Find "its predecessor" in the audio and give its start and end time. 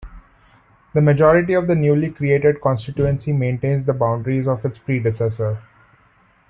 4.65-5.59